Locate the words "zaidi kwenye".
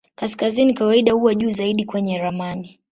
1.49-2.17